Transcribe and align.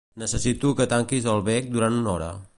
Necessito 0.21 0.71
que 0.79 0.87
tanquis 0.95 1.31
el 1.35 1.45
bec 1.51 1.71
durant 1.77 2.01
una 2.01 2.15
hora. 2.17 2.33